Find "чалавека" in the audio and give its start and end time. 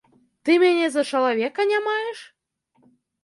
1.11-1.61